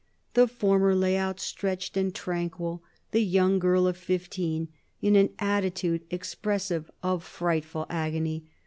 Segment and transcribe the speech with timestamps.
[0.33, 6.89] The former lay outstretched and tranquil; the young girl of fifteen, in an attitude expressive
[7.03, 8.45] of frightful agony.